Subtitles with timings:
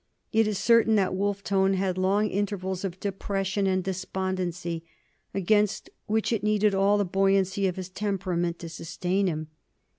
[0.33, 4.83] It is certain that Wolfe Tone had long intervals of depression and despondency,
[5.31, 9.49] against which it needed all the buoyancy of his temperament to sustain him.